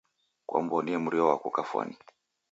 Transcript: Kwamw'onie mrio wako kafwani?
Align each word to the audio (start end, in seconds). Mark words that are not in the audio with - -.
Kwamw'onie 0.47 0.97
mrio 1.03 1.23
wako 1.29 1.49
kafwani? 1.55 1.95